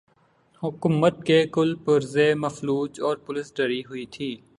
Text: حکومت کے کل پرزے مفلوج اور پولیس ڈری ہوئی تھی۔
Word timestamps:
حکومت 0.63 1.23
کے 1.25 1.43
کل 1.51 1.75
پرزے 1.75 2.33
مفلوج 2.35 3.01
اور 3.01 3.17
پولیس 3.17 3.53
ڈری 3.55 3.81
ہوئی 3.81 4.05
تھی۔ 4.05 4.35